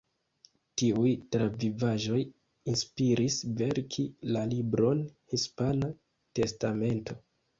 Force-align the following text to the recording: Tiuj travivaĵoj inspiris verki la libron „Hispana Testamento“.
Tiuj 0.81 1.09
travivaĵoj 1.35 2.21
inspiris 2.73 3.37
verki 3.61 4.07
la 4.37 4.43
libron 4.55 5.05
„Hispana 5.35 5.93
Testamento“. 6.41 7.19